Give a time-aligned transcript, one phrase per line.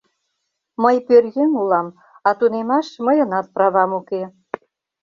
[0.83, 1.87] —Мый пӧръеҥ улам,
[2.27, 4.23] а тунемаш мыйынат правам уке.